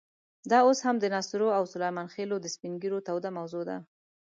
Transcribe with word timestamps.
دا 0.49 0.59
اوس 0.67 0.79
هم 0.85 0.95
د 0.99 1.05
ناصرو 1.15 1.47
او 1.57 1.63
سلیمان 1.73 2.07
خېلو 2.13 2.35
د 2.41 2.45
سپین 2.55 2.73
ږیرو 2.81 3.05
توده 3.07 3.29
موضوع 3.37 3.63
ده. 3.69 3.77